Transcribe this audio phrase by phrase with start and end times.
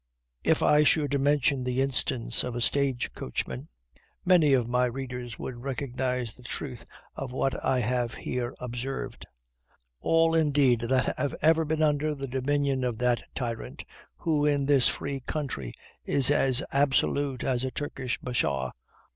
[0.43, 3.67] If I should mention the instance of a stage coachman,
[4.25, 9.27] many of my readers would recognize the truth of what I have here observed;
[9.99, 13.85] all, indeed, that ever have been under the dominion of that tyrant,
[14.15, 15.71] who in this free country
[16.03, 18.71] is as absolute as a Turkish bashaw.